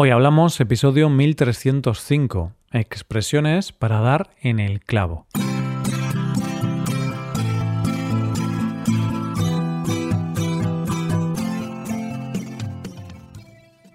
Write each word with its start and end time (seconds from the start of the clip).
Hoy 0.00 0.10
hablamos 0.10 0.60
episodio 0.60 1.10
1305, 1.10 2.52
expresiones 2.70 3.72
para 3.72 3.98
dar 3.98 4.30
en 4.40 4.60
el 4.60 4.78
clavo. 4.78 5.26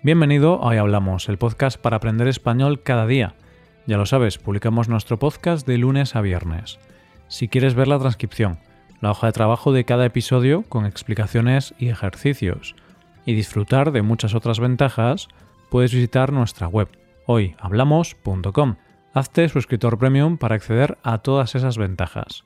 Bienvenido 0.04 0.55
a 0.55 0.68
Hoy 0.68 0.76
Hablamos, 0.76 1.29
el 1.29 1.38
podcast 1.38 1.79
para 1.79 1.96
aprender 1.96 2.28
español 2.28 2.84
cada 2.84 3.08
día. 3.08 3.36
Ya 3.88 3.96
lo 3.96 4.06
sabes, 4.06 4.38
publicamos 4.38 4.90
nuestro 4.90 5.18
podcast 5.18 5.66
de 5.66 5.78
lunes 5.78 6.18
a 6.18 6.22
viernes. 6.22 6.80
Si 7.30 7.48
quieres 7.48 7.76
ver 7.76 7.88
la 7.88 8.00
transcripción, 8.00 8.60
la 9.00 9.12
hoja 9.12 9.28
de 9.28 9.34
trabajo 9.34 9.72
de 9.72 9.86
cada 9.86 10.06
episodio 10.06 10.64
con 10.64 10.86
explicaciones 10.86 11.74
y 11.80 11.88
ejercicios, 11.88 12.76
y 13.26 13.36
disfrutar 13.36 13.94
de 13.94 14.02
muchas 14.02 14.36
otras 14.36 14.60
ventajas, 14.60 15.30
puedes 15.74 15.92
visitar 15.92 16.32
nuestra 16.32 16.68
web 16.68 16.88
hoyhablamos.com. 17.26 18.75
Hazte 19.11 19.50
suscriptor 19.50 19.97
premium 19.97 20.38
para 20.38 20.54
acceder 20.54 21.00
a 21.02 21.18
todas 21.18 21.56
esas 21.56 21.80
ventajas. 21.80 22.43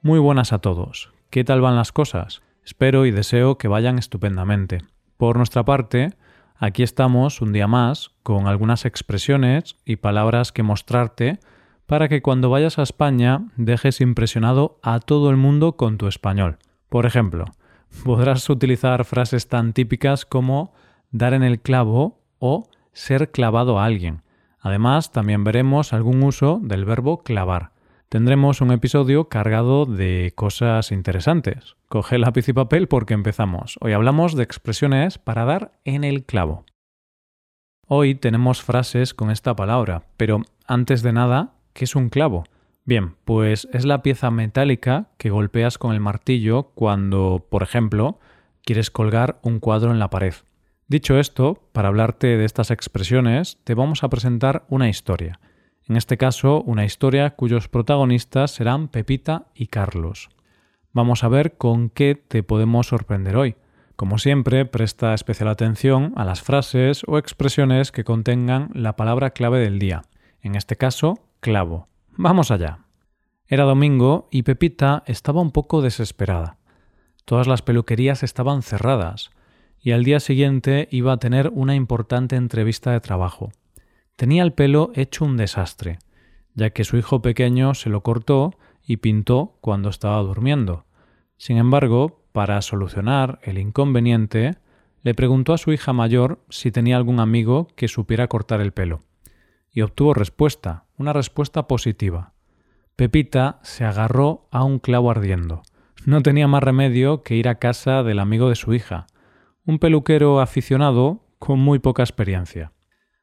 Muy 0.00 0.20
buenas 0.20 0.52
a 0.52 0.60
todos. 0.60 1.12
¿Qué 1.30 1.42
tal 1.42 1.60
van 1.60 1.74
las 1.74 1.90
cosas? 1.90 2.40
Espero 2.64 3.04
y 3.04 3.10
deseo 3.10 3.58
que 3.58 3.66
vayan 3.66 3.98
estupendamente. 3.98 4.78
Por 5.16 5.38
nuestra 5.38 5.64
parte, 5.64 6.14
aquí 6.54 6.84
estamos 6.84 7.40
un 7.40 7.52
día 7.52 7.66
más 7.66 8.12
con 8.22 8.46
algunas 8.46 8.84
expresiones 8.84 9.74
y 9.84 9.96
palabras 9.96 10.52
que 10.52 10.62
mostrarte 10.62 11.40
para 11.86 12.08
que 12.08 12.22
cuando 12.22 12.48
vayas 12.48 12.78
a 12.78 12.84
España 12.84 13.40
dejes 13.56 14.00
impresionado 14.00 14.78
a 14.84 15.00
todo 15.00 15.30
el 15.30 15.36
mundo 15.36 15.76
con 15.76 15.98
tu 15.98 16.06
español. 16.06 16.58
Por 16.88 17.06
ejemplo, 17.06 17.46
podrás 18.04 18.48
utilizar 18.48 19.04
frases 19.04 19.48
tan 19.48 19.72
típicas 19.72 20.24
como 20.24 20.72
dar 21.10 21.34
en 21.34 21.42
el 21.42 21.58
clavo 21.60 22.21
o 22.42 22.68
ser 22.92 23.30
clavado 23.30 23.78
a 23.78 23.84
alguien. 23.84 24.22
Además, 24.58 25.12
también 25.12 25.44
veremos 25.44 25.92
algún 25.92 26.22
uso 26.24 26.58
del 26.60 26.84
verbo 26.84 27.22
clavar. 27.22 27.70
Tendremos 28.08 28.60
un 28.60 28.72
episodio 28.72 29.28
cargado 29.28 29.86
de 29.86 30.32
cosas 30.34 30.90
interesantes. 30.90 31.76
Coge 31.88 32.18
lápiz 32.18 32.48
y 32.48 32.52
papel 32.52 32.88
porque 32.88 33.14
empezamos. 33.14 33.78
Hoy 33.80 33.92
hablamos 33.92 34.34
de 34.34 34.42
expresiones 34.42 35.18
para 35.18 35.44
dar 35.44 35.78
en 35.84 36.02
el 36.02 36.24
clavo. 36.24 36.64
Hoy 37.86 38.16
tenemos 38.16 38.60
frases 38.60 39.14
con 39.14 39.30
esta 39.30 39.54
palabra, 39.54 40.02
pero 40.16 40.42
antes 40.66 41.02
de 41.02 41.12
nada, 41.12 41.54
¿qué 41.72 41.84
es 41.84 41.94
un 41.94 42.08
clavo? 42.08 42.44
Bien, 42.84 43.14
pues 43.24 43.68
es 43.72 43.84
la 43.84 44.02
pieza 44.02 44.32
metálica 44.32 45.10
que 45.16 45.30
golpeas 45.30 45.78
con 45.78 45.94
el 45.94 46.00
martillo 46.00 46.72
cuando, 46.74 47.46
por 47.48 47.62
ejemplo, 47.62 48.18
quieres 48.64 48.90
colgar 48.90 49.38
un 49.42 49.60
cuadro 49.60 49.92
en 49.92 50.00
la 50.00 50.10
pared. 50.10 50.34
Dicho 50.92 51.18
esto, 51.18 51.58
para 51.72 51.88
hablarte 51.88 52.36
de 52.36 52.44
estas 52.44 52.70
expresiones, 52.70 53.56
te 53.64 53.72
vamos 53.72 54.04
a 54.04 54.10
presentar 54.10 54.66
una 54.68 54.90
historia. 54.90 55.40
En 55.88 55.96
este 55.96 56.18
caso, 56.18 56.60
una 56.66 56.84
historia 56.84 57.30
cuyos 57.30 57.68
protagonistas 57.68 58.50
serán 58.50 58.88
Pepita 58.88 59.46
y 59.54 59.68
Carlos. 59.68 60.28
Vamos 60.92 61.24
a 61.24 61.28
ver 61.28 61.56
con 61.56 61.88
qué 61.88 62.14
te 62.14 62.42
podemos 62.42 62.88
sorprender 62.88 63.36
hoy. 63.38 63.56
Como 63.96 64.18
siempre, 64.18 64.66
presta 64.66 65.14
especial 65.14 65.48
atención 65.48 66.12
a 66.14 66.26
las 66.26 66.42
frases 66.42 67.04
o 67.06 67.16
expresiones 67.16 67.90
que 67.90 68.04
contengan 68.04 68.68
la 68.74 68.94
palabra 68.94 69.30
clave 69.30 69.60
del 69.60 69.78
día. 69.78 70.02
En 70.42 70.56
este 70.56 70.76
caso, 70.76 71.20
clavo. 71.40 71.88
Vamos 72.18 72.50
allá. 72.50 72.80
Era 73.46 73.64
domingo 73.64 74.28
y 74.30 74.42
Pepita 74.42 75.04
estaba 75.06 75.40
un 75.40 75.52
poco 75.52 75.80
desesperada. 75.80 76.58
Todas 77.24 77.46
las 77.46 77.62
peluquerías 77.62 78.22
estaban 78.22 78.60
cerradas 78.60 79.30
y 79.82 79.90
al 79.90 80.04
día 80.04 80.20
siguiente 80.20 80.88
iba 80.90 81.12
a 81.12 81.18
tener 81.18 81.50
una 81.52 81.74
importante 81.74 82.36
entrevista 82.36 82.92
de 82.92 83.00
trabajo. 83.00 83.50
Tenía 84.16 84.44
el 84.44 84.52
pelo 84.52 84.92
hecho 84.94 85.24
un 85.24 85.36
desastre, 85.36 85.98
ya 86.54 86.70
que 86.70 86.84
su 86.84 86.96
hijo 86.96 87.20
pequeño 87.20 87.74
se 87.74 87.90
lo 87.90 88.02
cortó 88.02 88.54
y 88.86 88.98
pintó 88.98 89.58
cuando 89.60 89.88
estaba 89.88 90.22
durmiendo. 90.22 90.84
Sin 91.36 91.56
embargo, 91.56 92.22
para 92.30 92.62
solucionar 92.62 93.40
el 93.42 93.58
inconveniente, 93.58 94.56
le 95.02 95.14
preguntó 95.14 95.52
a 95.52 95.58
su 95.58 95.72
hija 95.72 95.92
mayor 95.92 96.40
si 96.48 96.70
tenía 96.70 96.96
algún 96.96 97.18
amigo 97.18 97.66
que 97.74 97.88
supiera 97.88 98.28
cortar 98.28 98.60
el 98.60 98.72
pelo. 98.72 99.00
Y 99.72 99.80
obtuvo 99.80 100.14
respuesta, 100.14 100.84
una 100.96 101.12
respuesta 101.12 101.66
positiva. 101.66 102.34
Pepita 102.94 103.58
se 103.62 103.84
agarró 103.84 104.46
a 104.52 104.62
un 104.62 104.78
clavo 104.78 105.10
ardiendo. 105.10 105.62
No 106.04 106.22
tenía 106.22 106.46
más 106.46 106.62
remedio 106.62 107.22
que 107.22 107.34
ir 107.34 107.48
a 107.48 107.56
casa 107.56 108.02
del 108.02 108.18
amigo 108.18 108.48
de 108.48 108.54
su 108.54 108.74
hija, 108.74 109.06
un 109.64 109.78
peluquero 109.78 110.40
aficionado 110.40 111.24
con 111.38 111.58
muy 111.60 111.78
poca 111.78 112.02
experiencia. 112.02 112.72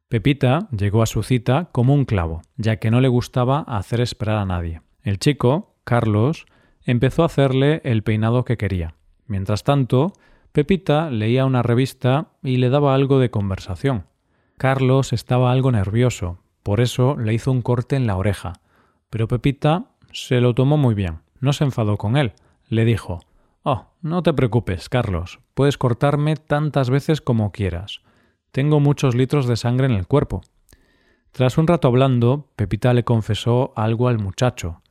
Pepita 0.07 0.67
llegó 0.71 1.03
a 1.03 1.05
su 1.05 1.21
cita 1.21 1.69
como 1.71 1.93
un 1.93 2.05
clavo, 2.05 2.41
ya 2.57 2.77
que 2.77 2.91
no 2.91 3.01
le 3.01 3.07
gustaba 3.07 3.59
hacer 3.61 4.01
esperar 4.01 4.37
a 4.37 4.45
nadie. 4.45 4.81
El 5.03 5.19
chico, 5.19 5.75
Carlos, 5.83 6.45
empezó 6.83 7.23
a 7.23 7.27
hacerle 7.27 7.81
el 7.83 8.03
peinado 8.03 8.45
que 8.45 8.57
quería. 8.57 8.95
Mientras 9.27 9.63
tanto, 9.63 10.13
Pepita 10.51 11.11
leía 11.11 11.45
una 11.45 11.61
revista 11.61 12.29
y 12.41 12.57
le 12.57 12.69
daba 12.69 12.95
algo 12.95 13.19
de 13.19 13.29
conversación. 13.29 14.05
Carlos 14.57 15.13
estaba 15.13 15.51
algo 15.51 15.71
nervioso, 15.71 16.39
por 16.63 16.81
eso 16.81 17.15
le 17.17 17.33
hizo 17.33 17.51
un 17.51 17.61
corte 17.61 17.95
en 17.95 18.07
la 18.07 18.17
oreja. 18.17 18.53
Pero 19.09 19.27
Pepita 19.27 19.91
se 20.11 20.41
lo 20.41 20.55
tomó 20.55 20.77
muy 20.77 20.95
bien, 20.95 21.19
no 21.39 21.53
se 21.53 21.65
enfadó 21.65 21.97
con 21.97 22.17
él. 22.17 22.33
Le 22.67 22.85
dijo 22.85 23.19
Oh, 23.71 23.85
no 24.01 24.23
te 24.23 24.33
preocupes, 24.33 24.89
Carlos. 24.89 25.41
Puedes 25.53 25.77
cortarme 25.77 26.35
tantas 26.35 26.89
veces 26.89 27.21
como 27.21 27.51
quieras. 27.51 28.01
Tengo 28.51 28.79
muchos 28.79 29.13
litros 29.13 29.45
de 29.45 29.57
sangre 29.57 29.85
en 29.85 29.91
el 29.91 30.07
cuerpo. 30.07 30.41
Tras 31.33 31.59
un 31.59 31.67
rato 31.67 31.87
hablando, 31.87 32.49
Pepita 32.55 32.95
le 32.95 33.03
confesó 33.03 33.71
algo 33.75 34.07
al 34.07 34.17
muchacho. 34.17 34.81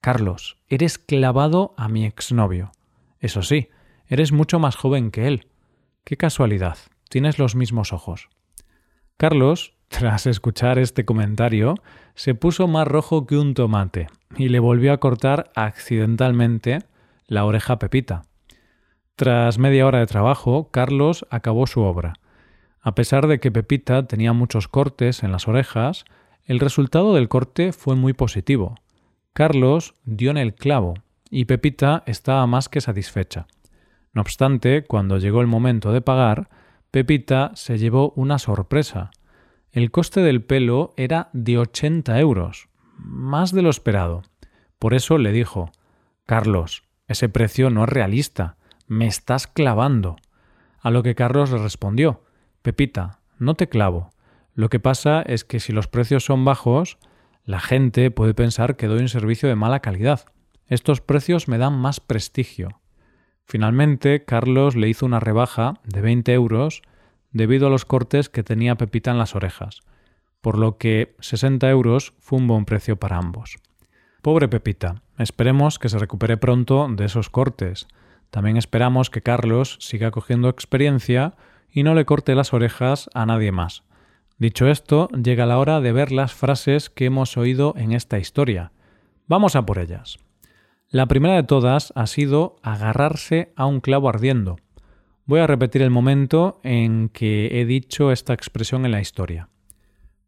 Carlos, 0.00 0.56
eres 0.68 0.96
clavado 0.96 1.74
a 1.76 1.88
mi 1.88 2.06
exnovio. 2.06 2.72
Eso 3.20 3.42
sí, 3.42 3.68
eres 4.06 4.32
mucho 4.32 4.58
más 4.58 4.76
joven 4.76 5.10
que 5.10 5.26
él. 5.26 5.48
Qué 6.02 6.16
casualidad, 6.16 6.78
tienes 7.10 7.38
los 7.38 7.54
mismos 7.54 7.92
ojos. 7.92 8.30
Carlos, 9.18 9.74
tras 9.88 10.24
escuchar 10.24 10.78
este 10.78 11.04
comentario, 11.04 11.74
se 12.14 12.34
puso 12.34 12.66
más 12.66 12.88
rojo 12.88 13.26
que 13.26 13.36
un 13.36 13.52
tomate 13.52 14.06
y 14.38 14.48
le 14.48 14.58
volvió 14.58 14.94
a 14.94 15.00
cortar 15.00 15.52
accidentalmente 15.54 16.78
la 17.26 17.44
oreja 17.44 17.78
Pepita. 17.78 18.24
Tras 19.16 19.58
media 19.58 19.86
hora 19.86 19.98
de 20.00 20.06
trabajo, 20.06 20.70
Carlos 20.70 21.26
acabó 21.30 21.66
su 21.66 21.82
obra. 21.82 22.14
A 22.80 22.94
pesar 22.94 23.26
de 23.28 23.38
que 23.38 23.52
Pepita 23.52 24.06
tenía 24.06 24.32
muchos 24.32 24.68
cortes 24.68 25.22
en 25.22 25.30
las 25.30 25.46
orejas, 25.46 26.04
el 26.44 26.58
resultado 26.58 27.14
del 27.14 27.28
corte 27.28 27.72
fue 27.72 27.94
muy 27.94 28.12
positivo. 28.12 28.74
Carlos 29.32 29.94
dio 30.04 30.30
en 30.30 30.38
el 30.38 30.54
clavo 30.54 30.94
y 31.30 31.44
Pepita 31.44 32.02
estaba 32.06 32.46
más 32.46 32.68
que 32.68 32.80
satisfecha. 32.80 33.46
No 34.12 34.20
obstante, 34.20 34.84
cuando 34.84 35.18
llegó 35.18 35.40
el 35.40 35.46
momento 35.46 35.92
de 35.92 36.02
pagar, 36.02 36.50
Pepita 36.90 37.52
se 37.54 37.78
llevó 37.78 38.12
una 38.16 38.38
sorpresa. 38.38 39.10
El 39.70 39.90
coste 39.90 40.20
del 40.20 40.42
pelo 40.42 40.92
era 40.96 41.30
de 41.32 41.56
80 41.56 42.18
euros, 42.20 42.68
más 42.98 43.52
de 43.52 43.62
lo 43.62 43.70
esperado. 43.70 44.22
Por 44.78 44.92
eso 44.92 45.16
le 45.16 45.32
dijo 45.32 45.70
Carlos, 46.26 46.82
ese 47.12 47.28
precio 47.28 47.70
no 47.70 47.84
es 47.84 47.88
realista. 47.88 48.56
Me 48.88 49.06
estás 49.06 49.46
clavando. 49.46 50.16
A 50.80 50.90
lo 50.90 51.02
que 51.02 51.14
Carlos 51.14 51.50
le 51.50 51.58
respondió 51.58 52.22
Pepita, 52.62 53.20
no 53.38 53.54
te 53.54 53.68
clavo. 53.68 54.10
Lo 54.54 54.68
que 54.68 54.80
pasa 54.80 55.22
es 55.22 55.44
que 55.44 55.60
si 55.60 55.72
los 55.72 55.88
precios 55.88 56.24
son 56.24 56.44
bajos, 56.44 56.98
la 57.44 57.60
gente 57.60 58.10
puede 58.10 58.34
pensar 58.34 58.76
que 58.76 58.86
doy 58.86 59.00
un 59.00 59.08
servicio 59.08 59.48
de 59.48 59.56
mala 59.56 59.80
calidad. 59.80 60.26
Estos 60.66 61.00
precios 61.00 61.48
me 61.48 61.58
dan 61.58 61.76
más 61.78 62.00
prestigio. 62.00 62.80
Finalmente, 63.44 64.24
Carlos 64.24 64.76
le 64.76 64.88
hizo 64.88 65.06
una 65.06 65.20
rebaja 65.20 65.74
de 65.84 66.00
20 66.00 66.32
euros 66.32 66.82
debido 67.32 67.66
a 67.66 67.70
los 67.70 67.84
cortes 67.84 68.28
que 68.28 68.42
tenía 68.42 68.76
Pepita 68.76 69.10
en 69.10 69.18
las 69.18 69.34
orejas, 69.34 69.80
por 70.40 70.58
lo 70.58 70.78
que 70.78 71.16
60 71.20 71.68
euros 71.68 72.14
fue 72.20 72.38
un 72.38 72.46
buen 72.46 72.64
precio 72.64 72.96
para 72.96 73.18
ambos. 73.18 73.56
Pobre 74.22 74.46
Pepita, 74.46 75.02
esperemos 75.18 75.80
que 75.80 75.88
se 75.88 75.98
recupere 75.98 76.36
pronto 76.36 76.86
de 76.88 77.06
esos 77.06 77.28
cortes. 77.28 77.88
También 78.30 78.56
esperamos 78.56 79.10
que 79.10 79.20
Carlos 79.20 79.78
siga 79.80 80.12
cogiendo 80.12 80.48
experiencia 80.48 81.34
y 81.72 81.82
no 81.82 81.92
le 81.94 82.04
corte 82.04 82.36
las 82.36 82.52
orejas 82.52 83.10
a 83.14 83.26
nadie 83.26 83.50
más. 83.50 83.82
Dicho 84.38 84.68
esto, 84.68 85.08
llega 85.08 85.44
la 85.44 85.58
hora 85.58 85.80
de 85.80 85.90
ver 85.90 86.12
las 86.12 86.32
frases 86.34 86.88
que 86.88 87.06
hemos 87.06 87.36
oído 87.36 87.74
en 87.76 87.90
esta 87.90 88.20
historia. 88.20 88.70
Vamos 89.26 89.56
a 89.56 89.66
por 89.66 89.80
ellas. 89.80 90.20
La 90.88 91.06
primera 91.06 91.34
de 91.34 91.42
todas 91.42 91.92
ha 91.96 92.06
sido 92.06 92.54
agarrarse 92.62 93.52
a 93.56 93.66
un 93.66 93.80
clavo 93.80 94.08
ardiendo. 94.08 94.56
Voy 95.24 95.40
a 95.40 95.48
repetir 95.48 95.82
el 95.82 95.90
momento 95.90 96.60
en 96.62 97.08
que 97.08 97.60
he 97.60 97.64
dicho 97.64 98.12
esta 98.12 98.34
expresión 98.34 98.84
en 98.84 98.92
la 98.92 99.00
historia. 99.00 99.48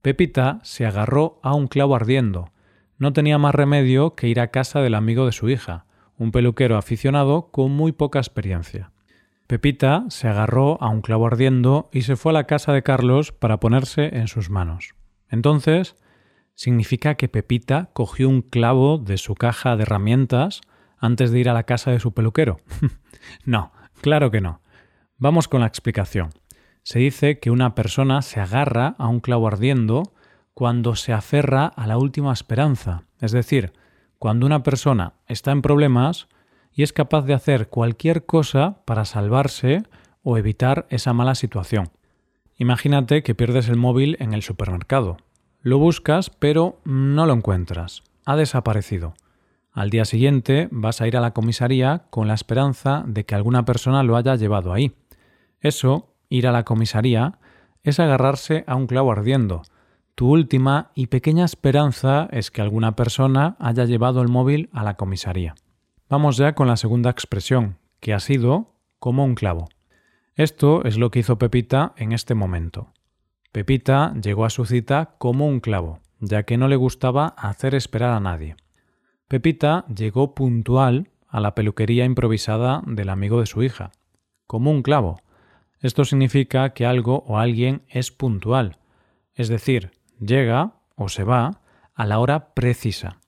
Pepita 0.02 0.58
se 0.64 0.84
agarró 0.84 1.38
a 1.44 1.54
un 1.54 1.68
clavo 1.68 1.94
ardiendo 1.94 2.50
no 2.98 3.12
tenía 3.12 3.38
más 3.38 3.54
remedio 3.54 4.14
que 4.14 4.28
ir 4.28 4.40
a 4.40 4.48
casa 4.48 4.80
del 4.80 4.94
amigo 4.94 5.26
de 5.26 5.32
su 5.32 5.48
hija, 5.48 5.86
un 6.16 6.32
peluquero 6.32 6.76
aficionado 6.76 7.50
con 7.50 7.72
muy 7.72 7.92
poca 7.92 8.18
experiencia. 8.18 8.92
Pepita 9.46 10.04
se 10.08 10.28
agarró 10.28 10.82
a 10.82 10.88
un 10.88 11.02
clavo 11.02 11.26
ardiendo 11.26 11.90
y 11.92 12.02
se 12.02 12.16
fue 12.16 12.32
a 12.32 12.34
la 12.34 12.44
casa 12.44 12.72
de 12.72 12.82
Carlos 12.82 13.32
para 13.32 13.60
ponerse 13.60 14.16
en 14.16 14.28
sus 14.28 14.48
manos. 14.48 14.94
Entonces, 15.28 15.96
significa 16.54 17.16
que 17.16 17.28
Pepita 17.28 17.90
cogió 17.92 18.28
un 18.28 18.42
clavo 18.42 18.98
de 18.98 19.18
su 19.18 19.34
caja 19.34 19.76
de 19.76 19.82
herramientas 19.82 20.62
antes 20.98 21.30
de 21.30 21.40
ir 21.40 21.48
a 21.50 21.54
la 21.54 21.64
casa 21.64 21.90
de 21.90 22.00
su 22.00 22.14
peluquero. 22.14 22.58
no, 23.44 23.72
claro 24.00 24.30
que 24.30 24.40
no. 24.40 24.60
Vamos 25.18 25.48
con 25.48 25.60
la 25.60 25.66
explicación. 25.66 26.30
Se 26.82 26.98
dice 26.98 27.38
que 27.38 27.50
una 27.50 27.74
persona 27.74 28.22
se 28.22 28.40
agarra 28.40 28.94
a 28.98 29.08
un 29.08 29.20
clavo 29.20 29.46
ardiendo 29.46 30.14
cuando 30.54 30.94
se 30.94 31.12
aferra 31.12 31.66
a 31.66 31.86
la 31.86 31.98
última 31.98 32.32
esperanza, 32.32 33.02
es 33.20 33.32
decir, 33.32 33.72
cuando 34.18 34.46
una 34.46 34.62
persona 34.62 35.14
está 35.26 35.50
en 35.52 35.62
problemas 35.62 36.28
y 36.72 36.82
es 36.82 36.92
capaz 36.92 37.22
de 37.22 37.34
hacer 37.34 37.68
cualquier 37.68 38.24
cosa 38.24 38.78
para 38.84 39.04
salvarse 39.04 39.82
o 40.22 40.38
evitar 40.38 40.86
esa 40.88 41.12
mala 41.12 41.34
situación. 41.34 41.90
Imagínate 42.56 43.22
que 43.22 43.34
pierdes 43.34 43.68
el 43.68 43.76
móvil 43.76 44.16
en 44.20 44.32
el 44.32 44.42
supermercado. 44.42 45.16
Lo 45.60 45.78
buscas 45.78 46.30
pero 46.30 46.80
no 46.84 47.26
lo 47.26 47.32
encuentras. 47.32 48.02
Ha 48.24 48.36
desaparecido. 48.36 49.14
Al 49.72 49.90
día 49.90 50.04
siguiente 50.04 50.68
vas 50.70 51.00
a 51.00 51.08
ir 51.08 51.16
a 51.16 51.20
la 51.20 51.32
comisaría 51.32 52.04
con 52.10 52.28
la 52.28 52.34
esperanza 52.34 53.02
de 53.06 53.24
que 53.24 53.34
alguna 53.34 53.64
persona 53.64 54.04
lo 54.04 54.16
haya 54.16 54.36
llevado 54.36 54.72
ahí. 54.72 54.94
Eso, 55.60 56.14
ir 56.28 56.46
a 56.46 56.52
la 56.52 56.64
comisaría, 56.64 57.38
es 57.82 57.98
agarrarse 57.98 58.64
a 58.66 58.76
un 58.76 58.86
clavo 58.86 59.10
ardiendo. 59.10 59.62
Tu 60.14 60.30
última 60.30 60.92
y 60.94 61.08
pequeña 61.08 61.44
esperanza 61.44 62.28
es 62.30 62.52
que 62.52 62.62
alguna 62.62 62.94
persona 62.94 63.56
haya 63.58 63.84
llevado 63.84 64.22
el 64.22 64.28
móvil 64.28 64.70
a 64.72 64.84
la 64.84 64.94
comisaría. 64.94 65.56
Vamos 66.08 66.36
ya 66.36 66.54
con 66.54 66.68
la 66.68 66.76
segunda 66.76 67.10
expresión, 67.10 67.78
que 67.98 68.14
ha 68.14 68.20
sido 68.20 68.76
como 69.00 69.24
un 69.24 69.34
clavo. 69.34 69.68
Esto 70.36 70.84
es 70.84 70.98
lo 70.98 71.10
que 71.10 71.18
hizo 71.18 71.36
Pepita 71.36 71.94
en 71.96 72.12
este 72.12 72.34
momento. 72.34 72.92
Pepita 73.50 74.14
llegó 74.14 74.44
a 74.44 74.50
su 74.50 74.64
cita 74.66 75.16
como 75.18 75.48
un 75.48 75.58
clavo, 75.58 75.98
ya 76.20 76.44
que 76.44 76.58
no 76.58 76.68
le 76.68 76.76
gustaba 76.76 77.26
hacer 77.36 77.74
esperar 77.74 78.10
a 78.10 78.20
nadie. 78.20 78.54
Pepita 79.26 79.84
llegó 79.88 80.36
puntual 80.36 81.10
a 81.26 81.40
la 81.40 81.56
peluquería 81.56 82.04
improvisada 82.04 82.82
del 82.86 83.08
amigo 83.08 83.40
de 83.40 83.46
su 83.46 83.64
hija, 83.64 83.90
como 84.46 84.70
un 84.70 84.82
clavo. 84.82 85.20
Esto 85.80 86.04
significa 86.04 86.70
que 86.70 86.86
algo 86.86 87.24
o 87.26 87.38
alguien 87.38 87.82
es 87.88 88.12
puntual, 88.12 88.78
es 89.34 89.48
decir, 89.48 89.90
llega 90.26 90.74
o 90.96 91.08
se 91.08 91.24
va 91.24 91.60
a 91.94 92.06
la 92.06 92.18
hora 92.18 92.54
precisa. 92.54 93.18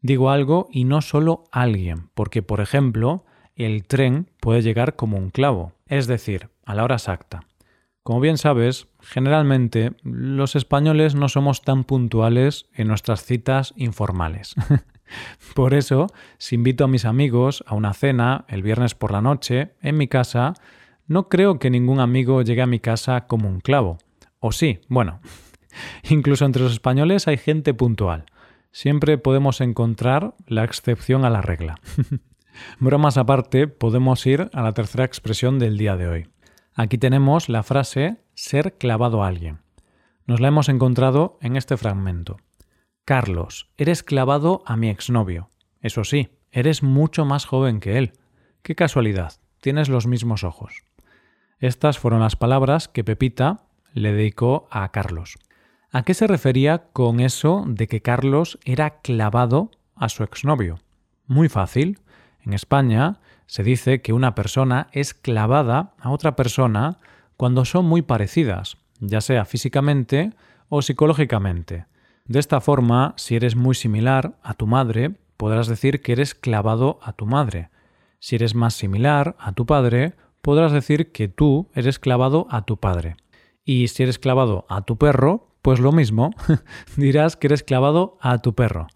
Digo 0.00 0.30
algo 0.30 0.68
y 0.70 0.84
no 0.84 1.00
solo 1.02 1.44
alguien, 1.52 2.10
porque 2.14 2.42
por 2.42 2.60
ejemplo, 2.60 3.24
el 3.54 3.86
tren 3.86 4.30
puede 4.40 4.62
llegar 4.62 4.96
como 4.96 5.16
un 5.16 5.30
clavo, 5.30 5.72
es 5.86 6.06
decir, 6.06 6.50
a 6.64 6.74
la 6.74 6.84
hora 6.84 6.96
exacta. 6.96 7.40
Como 8.02 8.20
bien 8.20 8.38
sabes, 8.38 8.86
generalmente 9.00 9.94
los 10.04 10.54
españoles 10.54 11.16
no 11.16 11.28
somos 11.28 11.62
tan 11.62 11.82
puntuales 11.82 12.66
en 12.72 12.86
nuestras 12.86 13.24
citas 13.24 13.74
informales. 13.76 14.54
por 15.56 15.74
eso, 15.74 16.06
si 16.38 16.54
invito 16.54 16.84
a 16.84 16.88
mis 16.88 17.04
amigos 17.04 17.64
a 17.66 17.74
una 17.74 17.94
cena 17.94 18.44
el 18.46 18.62
viernes 18.62 18.94
por 18.94 19.10
la 19.10 19.22
noche 19.22 19.72
en 19.82 19.96
mi 19.96 20.06
casa, 20.06 20.54
no 21.08 21.28
creo 21.28 21.58
que 21.58 21.70
ningún 21.70 21.98
amigo 21.98 22.42
llegue 22.42 22.62
a 22.62 22.66
mi 22.66 22.78
casa 22.78 23.26
como 23.26 23.48
un 23.48 23.60
clavo. 23.60 23.98
O 24.38 24.52
sí, 24.52 24.78
bueno, 24.88 25.20
incluso 26.08 26.44
entre 26.44 26.62
los 26.62 26.72
españoles 26.72 27.28
hay 27.28 27.36
gente 27.36 27.74
puntual 27.74 28.26
siempre 28.76 29.16
podemos 29.16 29.62
encontrar 29.62 30.34
la 30.46 30.62
excepción 30.62 31.24
a 31.24 31.30
la 31.30 31.40
regla. 31.40 31.76
Bromas 32.78 33.16
aparte, 33.16 33.68
podemos 33.68 34.26
ir 34.26 34.50
a 34.52 34.60
la 34.60 34.74
tercera 34.74 35.06
expresión 35.06 35.58
del 35.58 35.78
día 35.78 35.96
de 35.96 36.08
hoy. 36.08 36.28
Aquí 36.74 36.98
tenemos 36.98 37.48
la 37.48 37.62
frase 37.62 38.18
ser 38.34 38.76
clavado 38.76 39.24
a 39.24 39.28
alguien. 39.28 39.60
Nos 40.26 40.40
la 40.40 40.48
hemos 40.48 40.68
encontrado 40.68 41.38
en 41.40 41.56
este 41.56 41.78
fragmento. 41.78 42.36
Carlos, 43.06 43.70
eres 43.78 44.02
clavado 44.02 44.62
a 44.66 44.76
mi 44.76 44.90
exnovio. 44.90 45.48
Eso 45.80 46.04
sí, 46.04 46.28
eres 46.50 46.82
mucho 46.82 47.24
más 47.24 47.46
joven 47.46 47.80
que 47.80 47.96
él. 47.96 48.12
Qué 48.60 48.74
casualidad, 48.74 49.40
tienes 49.62 49.88
los 49.88 50.06
mismos 50.06 50.44
ojos. 50.44 50.82
Estas 51.60 51.98
fueron 51.98 52.20
las 52.20 52.36
palabras 52.36 52.88
que 52.88 53.04
Pepita 53.04 53.68
le 53.94 54.12
dedicó 54.12 54.68
a 54.70 54.86
Carlos. 54.92 55.38
¿A 55.92 56.02
qué 56.02 56.14
se 56.14 56.26
refería 56.26 56.88
con 56.92 57.20
eso 57.20 57.64
de 57.66 57.86
que 57.86 58.02
Carlos 58.02 58.58
era 58.64 59.00
clavado 59.00 59.70
a 59.94 60.08
su 60.08 60.24
exnovio? 60.24 60.80
Muy 61.26 61.48
fácil. 61.48 62.00
En 62.44 62.52
España 62.52 63.20
se 63.46 63.62
dice 63.62 64.02
que 64.02 64.12
una 64.12 64.34
persona 64.34 64.88
es 64.92 65.14
clavada 65.14 65.94
a 66.00 66.10
otra 66.10 66.34
persona 66.34 66.98
cuando 67.36 67.64
son 67.64 67.86
muy 67.86 68.02
parecidas, 68.02 68.78
ya 69.00 69.20
sea 69.20 69.44
físicamente 69.44 70.32
o 70.68 70.82
psicológicamente. 70.82 71.86
De 72.24 72.40
esta 72.40 72.60
forma, 72.60 73.14
si 73.16 73.36
eres 73.36 73.54
muy 73.54 73.76
similar 73.76 74.36
a 74.42 74.54
tu 74.54 74.66
madre, 74.66 75.12
podrás 75.36 75.68
decir 75.68 76.02
que 76.02 76.12
eres 76.12 76.34
clavado 76.34 76.98
a 77.02 77.12
tu 77.12 77.26
madre. 77.26 77.70
Si 78.18 78.34
eres 78.34 78.56
más 78.56 78.74
similar 78.74 79.36
a 79.38 79.52
tu 79.52 79.66
padre, 79.66 80.14
podrás 80.42 80.72
decir 80.72 81.12
que 81.12 81.28
tú 81.28 81.70
eres 81.74 82.00
clavado 82.00 82.48
a 82.50 82.62
tu 82.62 82.78
padre. 82.78 83.16
Y 83.64 83.88
si 83.88 84.02
eres 84.02 84.18
clavado 84.18 84.66
a 84.68 84.82
tu 84.82 84.96
perro, 84.96 85.45
pues 85.66 85.80
lo 85.80 85.90
mismo, 85.90 86.30
dirás 86.96 87.36
que 87.36 87.48
eres 87.48 87.64
clavado 87.64 88.18
a 88.20 88.38
tu 88.38 88.54
perro. 88.54 88.86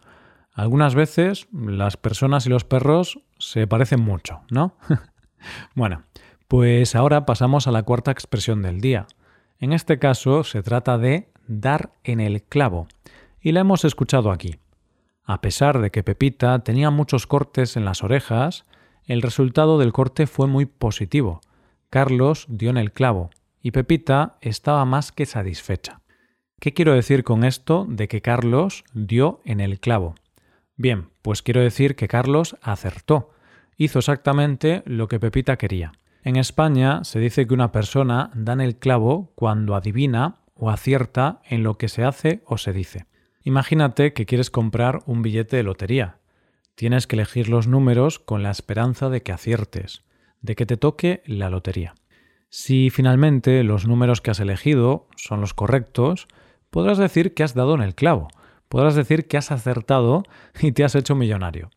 Algunas 0.53 0.95
veces 0.95 1.49
las 1.53 1.97
personas 1.97 2.47
y 2.47 2.49
los 2.49 2.63
perros 2.63 3.19
se 3.41 3.67
parecen 3.67 4.01
mucho, 4.01 4.43
¿no? 4.53 4.77
bueno, 5.75 6.05
pues 6.47 6.95
ahora 6.95 7.27
pasamos 7.27 7.67
a 7.67 7.73
la 7.73 7.83
cuarta 7.83 8.13
expresión 8.13 8.63
del 8.63 8.81
día. 8.81 9.09
En 9.59 9.73
este 9.73 9.99
caso 9.99 10.45
se 10.45 10.63
trata 10.63 10.97
de 10.97 11.33
dar 11.49 11.91
en 12.05 12.21
el 12.21 12.45
clavo, 12.45 12.87
y 13.41 13.51
la 13.51 13.63
hemos 13.63 13.85
escuchado 13.85 14.31
aquí. 14.31 14.61
A 15.25 15.41
pesar 15.41 15.81
de 15.81 15.91
que 15.91 16.05
Pepita 16.05 16.61
tenía 16.61 16.91
muchos 16.91 17.27
cortes 17.27 17.77
en 17.77 17.85
las 17.85 18.05
orejas, 18.05 18.65
el 19.07 19.23
resultado 19.23 19.77
del 19.77 19.93
corte 19.93 20.29
fue 20.29 20.47
muy 20.47 20.67
positivo. 20.67 21.41
Carlos 21.89 22.47
dio 22.49 22.71
en 22.71 22.77
el 22.77 22.93
clavo, 22.93 23.31
y 23.61 23.73
Pepita 23.73 24.39
estaba 24.41 24.85
más 24.85 25.11
que 25.11 25.27
satisfecha. 25.27 26.01
¿Qué 26.61 26.75
quiero 26.75 26.95
decir 26.95 27.25
con 27.25 27.45
esto 27.45 27.87
de 27.89 28.07
que 28.07 28.21
Carlos 28.21 28.85
dio 28.93 29.41
en 29.47 29.61
el 29.61 29.81
clavo? 29.81 30.15
Bien, 30.77 31.09
pues 31.23 31.41
quiero 31.41 31.63
decir 31.63 31.97
que 31.97 32.07
Carlos 32.07 32.55
acertó. 32.61 33.31
Hizo 33.79 34.01
exactamente 34.01 34.83
lo 34.85 35.09
que 35.09 35.19
Pepita 35.19 35.57
quería. 35.57 35.93
En 36.23 36.37
España 36.37 37.03
se 37.03 37.19
dice 37.19 37.47
que 37.47 37.55
una 37.55 37.73
persona 37.73 38.31
da 38.35 38.53
en 38.53 38.61
el 38.61 38.77
clavo 38.77 39.33
cuando 39.37 39.75
adivina 39.75 40.41
o 40.55 40.69
acierta 40.69 41.41
en 41.49 41.63
lo 41.63 41.79
que 41.79 41.89
se 41.89 42.05
hace 42.05 42.43
o 42.45 42.59
se 42.59 42.75
dice. 42.75 43.07
Imagínate 43.43 44.13
que 44.13 44.27
quieres 44.27 44.51
comprar 44.51 45.03
un 45.07 45.23
billete 45.23 45.57
de 45.57 45.63
lotería. 45.63 46.19
Tienes 46.75 47.07
que 47.07 47.17
elegir 47.17 47.49
los 47.49 47.69
números 47.69 48.19
con 48.19 48.43
la 48.43 48.51
esperanza 48.51 49.09
de 49.09 49.23
que 49.23 49.33
aciertes, 49.33 50.05
de 50.43 50.57
que 50.57 50.67
te 50.67 50.77
toque 50.77 51.23
la 51.25 51.49
lotería. 51.49 51.95
Si 52.51 52.91
finalmente 52.91 53.65
los 53.65 53.87
números 53.87 54.21
que 54.21 54.33
has 54.33 54.41
elegido 54.41 55.09
son 55.17 55.41
los 55.41 55.55
correctos, 55.55 56.29
podrás 56.71 56.99
decir 56.99 57.35
que 57.35 57.43
has 57.43 57.55
dado 57.55 57.75
en 57.75 57.83
el 57.83 57.95
clavo, 57.95 58.29
podrás 58.69 58.95
decir 58.95 59.29
que 59.29 59.37
has 59.37 59.51
acertado 59.51 60.23
y 60.61 60.73
te 60.73 60.85
has 60.85 60.95
hecho 60.95 61.15
millonario. 61.15 61.71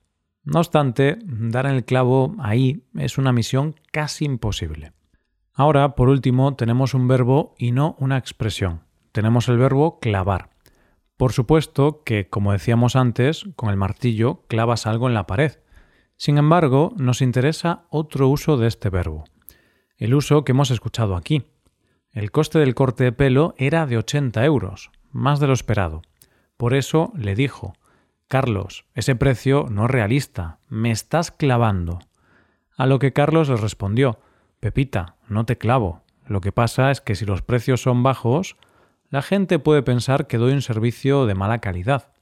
No 0.43 0.59
obstante, 0.59 1.17
dar 1.23 1.65
en 1.65 1.75
el 1.75 1.85
clavo 1.85 2.35
ahí 2.39 2.85
es 2.95 3.17
una 3.17 3.31
misión 3.31 3.75
casi 3.91 4.25
imposible. 4.25 4.91
Ahora, 5.53 5.95
por 5.95 6.09
último, 6.09 6.55
tenemos 6.55 6.93
un 6.93 7.07
verbo 7.07 7.55
y 7.57 7.71
no 7.71 7.95
una 7.99 8.17
expresión. 8.17 8.81
Tenemos 9.11 9.47
el 9.47 9.57
verbo 9.57 9.99
clavar. 9.99 10.49
Por 11.15 11.31
supuesto 11.31 12.01
que, 12.03 12.27
como 12.27 12.51
decíamos 12.51 12.95
antes, 12.95 13.45
con 13.55 13.69
el 13.69 13.77
martillo 13.77 14.43
clavas 14.47 14.87
algo 14.87 15.07
en 15.07 15.13
la 15.13 15.27
pared. 15.27 15.59
Sin 16.17 16.37
embargo, 16.37 16.93
nos 16.97 17.21
interesa 17.21 17.85
otro 17.89 18.27
uso 18.27 18.57
de 18.57 18.67
este 18.67 18.89
verbo. 18.89 19.25
El 19.97 20.15
uso 20.15 20.43
que 20.43 20.51
hemos 20.51 20.71
escuchado 20.71 21.15
aquí. 21.15 21.43
El 22.13 22.29
coste 22.29 22.59
del 22.59 22.75
corte 22.75 23.05
de 23.05 23.11
pelo 23.11 23.55
era 23.57 23.87
de 23.87 23.97
80 23.97 24.45
euros, 24.45 24.91
más 25.11 25.39
de 25.39 25.47
lo 25.47 25.53
esperado. 25.53 26.03
Por 26.57 26.75
eso 26.75 27.11
le 27.15 27.33
dijo, 27.33 27.73
Carlos, 28.27 28.85
ese 28.93 29.15
precio 29.15 29.65
no 29.71 29.85
es 29.85 29.91
realista, 29.91 30.59
me 30.69 30.91
estás 30.91 31.31
clavando. 31.31 31.99
A 32.77 32.85
lo 32.85 32.99
que 32.99 33.13
Carlos 33.13 33.49
le 33.49 33.57
respondió, 33.57 34.19
Pepita, 34.59 35.15
no 35.27 35.45
te 35.45 35.57
clavo. 35.57 36.03
Lo 36.27 36.39
que 36.39 36.51
pasa 36.51 36.91
es 36.91 37.01
que 37.01 37.15
si 37.15 37.25
los 37.25 37.41
precios 37.41 37.81
son 37.81 38.03
bajos, 38.03 38.57
la 39.09 39.23
gente 39.23 39.57
puede 39.57 39.81
pensar 39.81 40.27
que 40.27 40.37
doy 40.37 40.53
un 40.53 40.61
servicio 40.61 41.25
de 41.25 41.33
mala 41.33 41.59
calidad. 41.59 42.13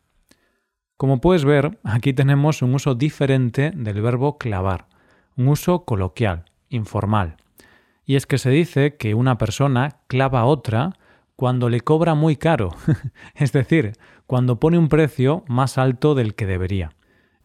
Como 0.96 1.20
puedes 1.20 1.44
ver, 1.44 1.80
aquí 1.84 2.14
tenemos 2.14 2.62
un 2.62 2.74
uso 2.76 2.96
diferente 2.96 3.72
del 3.76 4.02
verbo 4.02 4.38
clavar, 4.38 4.88
un 5.36 5.50
uso 5.50 5.84
coloquial, 5.84 6.46
informal. 6.70 7.36
Y 8.06 8.16
es 8.16 8.26
que 8.26 8.38
se 8.38 8.50
dice 8.50 8.96
que 8.98 9.14
una 9.14 9.38
persona 9.38 10.00
clava 10.08 10.42
a 10.42 10.46
otra 10.46 10.98
cuando 11.36 11.70
le 11.70 11.82
cobra 11.82 12.14
muy 12.14 12.36
caro, 12.36 12.70
es 13.36 13.52
decir, 13.52 13.94
cuando 14.28 14.60
pone 14.60 14.78
un 14.78 14.90
precio 14.90 15.44
más 15.48 15.78
alto 15.78 16.16
del 16.16 16.36
que 16.36 16.46
debería. 16.46 16.92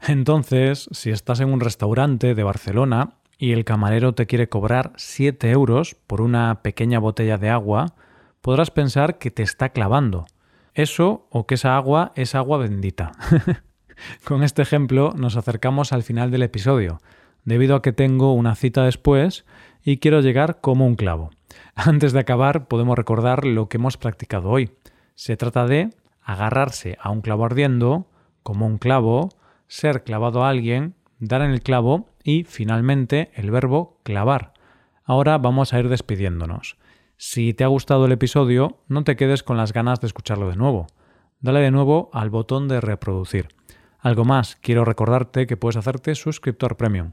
Entonces, 0.01 0.89
si 0.93 1.11
estás 1.11 1.41
en 1.41 1.53
un 1.53 1.61
restaurante 1.61 2.35
de 2.35 2.43
Barcelona 2.43 3.15
y 3.39 3.53
el 3.53 3.65
camarero 3.65 4.15
te 4.15 4.27
quiere 4.27 4.49
cobrar 4.49 4.93
7 4.97 5.51
euros 5.51 5.97
por 6.07 6.21
una 6.21 6.63
pequeña 6.63 6.99
botella 6.99 7.39
de 7.39 7.51
agua, 7.51 7.95
podrás 8.41 8.71
pensar 8.71 9.19
que 9.19 9.31
te 9.31 9.43
está 9.43 9.71
clavando. 9.71 10.27
Eso 10.75 11.27
o 11.31 11.47
que 11.47 11.55
esa 11.55 11.77
agua 11.77 12.13
es 12.17 12.35
agua 12.35 12.59
bendita. 12.59 13.13
Con 14.25 14.43
este 14.43 14.63
ejemplo 14.63 15.15
nos 15.17 15.37
acercamos 15.37 15.93
al 15.93 16.03
final 16.03 16.31
del 16.31 16.43
episodio, 16.43 17.01
debido 17.45 17.77
a 17.77 17.83
que 17.83 17.93
tengo 17.93 18.35
una 18.35 18.55
cita 18.55 18.85
después 18.85 19.47
y 19.87 19.99
quiero 19.99 20.21
llegar 20.21 20.61
como 20.61 20.85
un 20.85 20.97
clavo. 20.97 21.31
Antes 21.77 22.13
de 22.13 22.19
acabar 22.19 22.67
podemos 22.67 22.99
recordar 22.99 23.47
lo 23.47 23.69
que 23.69 23.77
hemos 23.77 23.97
practicado 23.97 24.51
hoy. 24.51 24.73
Se 25.15 25.37
trata 25.37 25.65
de 25.67 25.91
agarrarse 26.23 26.99
a 27.01 27.11
un 27.11 27.21
clavo 27.21 27.45
ardiendo, 27.45 28.11
como 28.43 28.67
un 28.67 28.79
clavo, 28.79 29.29
ser 29.69 30.03
clavado 30.03 30.45
a 30.45 30.51
alguien, 30.51 30.97
dar 31.21 31.41
en 31.41 31.53
el 31.53 31.63
clavo 31.63 32.09
y 32.25 32.43
finalmente 32.43 33.31
el 33.35 33.53
verbo 33.53 34.01
clavar. 34.03 34.55
Ahora 35.05 35.39
vamos 35.39 35.73
a 35.73 35.79
ir 35.79 35.89
despidiéndonos. 35.89 36.77
Si 37.17 37.55
te 37.55 37.63
ha 37.63 37.69
gustado 37.69 38.07
el 38.07 38.13
episodio, 38.13 38.81
no 38.89 39.05
te 39.05 39.15
quedes 39.15 39.45
con 39.45 39.57
las 39.57 39.73
ganas 39.73 40.01
de 40.01 40.09
escucharlo 40.09 40.51
de 40.51 40.57
nuevo. 40.57 40.89
Dale 41.39 41.61
de 41.61 41.71
nuevo 41.71 42.11
al 42.13 42.29
botón 42.29 42.67
de 42.67 42.81
reproducir. 42.81 43.49
Algo 44.01 44.25
más, 44.25 44.57
quiero 44.57 44.85
recordarte 44.85 45.47
que 45.47 45.57
puedes 45.57 45.77
hacerte 45.77 46.17
suscriptor 46.17 46.77
premium. 46.77 47.13